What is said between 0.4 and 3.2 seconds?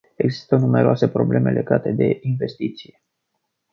numeroase probleme legate de investiție.